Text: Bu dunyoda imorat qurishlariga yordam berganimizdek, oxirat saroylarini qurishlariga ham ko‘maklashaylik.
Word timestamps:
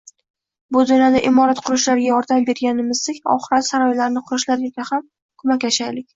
Bu 0.77 0.85
dunyoda 0.91 1.19
imorat 1.31 1.61
qurishlariga 1.67 2.09
yordam 2.13 2.47
berganimizdek, 2.47 3.21
oxirat 3.35 3.69
saroylarini 3.69 4.27
qurishlariga 4.33 4.89
ham 4.91 5.07
ko‘maklashaylik. 5.45 6.05